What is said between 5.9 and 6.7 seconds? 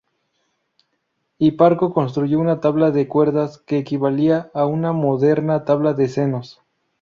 de senos.